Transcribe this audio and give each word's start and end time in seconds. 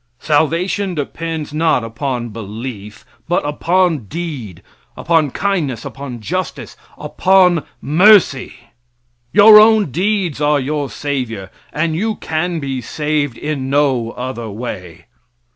Salvation 0.17 0.95
depends, 0.95 1.53
not 1.53 1.83
upon 1.83 2.29
belief 2.29 3.05
but 3.27 3.45
upon 3.45 4.05
deed 4.05 4.63
upon 4.97 5.29
kindness, 5.29 5.85
upon 5.85 6.19
justice, 6.21 6.75
upon 6.97 7.63
mercy. 7.83 8.53
Your 9.31 9.59
own 9.59 9.91
deeds 9.91 10.41
are 10.41 10.59
your 10.59 10.89
savior, 10.89 11.51
and 11.71 11.95
you 11.95 12.15
can 12.15 12.59
be 12.59 12.81
saved 12.81 13.37
in 13.37 13.69
no 13.69 14.09
other 14.13 14.49
way. 14.49 15.05